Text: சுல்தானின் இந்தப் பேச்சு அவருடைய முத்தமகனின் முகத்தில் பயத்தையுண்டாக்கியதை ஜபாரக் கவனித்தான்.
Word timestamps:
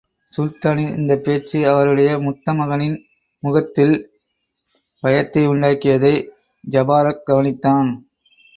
சுல்தானின் 0.33 0.93
இந்தப் 0.93 1.23
பேச்சு 1.23 1.69
அவருடைய 1.69 2.17
முத்தமகனின் 2.17 2.97
முகத்தில் 3.43 3.93
பயத்தையுண்டாக்கியதை 5.03 6.15
ஜபாரக் 6.63 7.23
கவனித்தான். 7.27 7.91